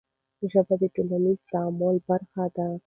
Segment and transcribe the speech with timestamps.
[0.51, 2.67] ژبه د ټولنیز تعامل برخه ده.